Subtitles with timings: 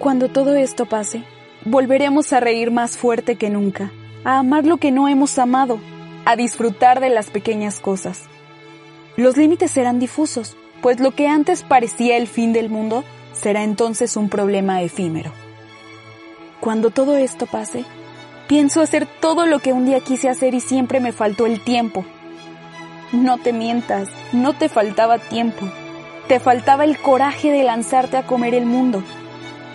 [0.00, 1.24] Cuando todo esto pase,
[1.66, 3.92] volveremos a reír más fuerte que nunca,
[4.24, 5.78] a amar lo que no hemos amado,
[6.24, 8.22] a disfrutar de las pequeñas cosas.
[9.18, 14.16] Los límites serán difusos, pues lo que antes parecía el fin del mundo será entonces
[14.16, 15.32] un problema efímero.
[16.60, 17.84] Cuando todo esto pase,
[18.48, 22.06] pienso hacer todo lo que un día quise hacer y siempre me faltó el tiempo.
[23.12, 25.68] No te mientas, no te faltaba tiempo,
[26.26, 29.04] te faltaba el coraje de lanzarte a comer el mundo.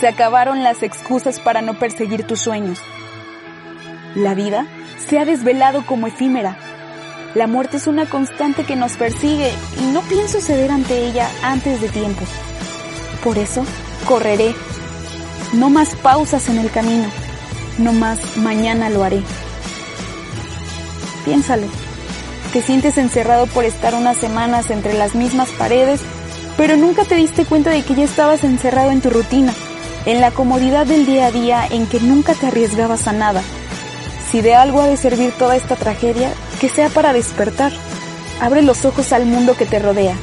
[0.00, 2.78] Se acabaron las excusas para no perseguir tus sueños.
[4.14, 4.66] La vida
[5.08, 6.58] se ha desvelado como efímera.
[7.34, 11.80] La muerte es una constante que nos persigue y no pienso ceder ante ella antes
[11.80, 12.24] de tiempo.
[13.24, 13.64] Por eso,
[14.06, 14.54] correré.
[15.54, 17.08] No más pausas en el camino.
[17.78, 19.22] No más mañana lo haré.
[21.24, 21.66] Piénsalo.
[22.52, 26.00] Te sientes encerrado por estar unas semanas entre las mismas paredes,
[26.56, 29.52] pero nunca te diste cuenta de que ya estabas encerrado en tu rutina
[30.06, 33.42] en la comodidad del día a día en que nunca te arriesgabas a nada.
[34.30, 37.72] Si de algo ha de servir toda esta tragedia, que sea para despertar.
[38.40, 40.14] Abre los ojos al mundo que te rodea,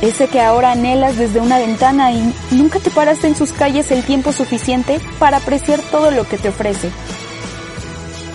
[0.00, 4.04] ese que ahora anhelas desde una ventana y nunca te paraste en sus calles el
[4.04, 6.90] tiempo suficiente para apreciar todo lo que te ofrece.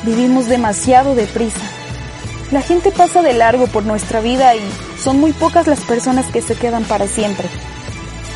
[0.04, 1.62] Vivimos demasiado deprisa.
[2.52, 4.62] La gente pasa de largo por nuestra vida y
[5.02, 7.48] son muy pocas las personas que se quedan para siempre.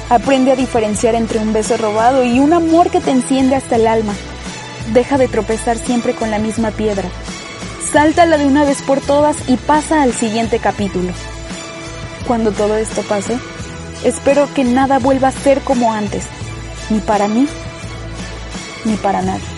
[0.10, 3.88] Aprende a diferenciar entre un beso robado y un amor que te enciende hasta el
[3.88, 4.14] alma.
[4.94, 7.10] Deja de tropezar siempre con la misma piedra.
[7.92, 11.12] Sáltala de una vez por todas y pasa al siguiente capítulo.
[12.28, 13.38] Cuando todo esto pase,
[14.04, 16.26] espero que nada vuelva a ser como antes,
[16.90, 17.48] ni para mí,
[18.84, 19.55] ni para nadie.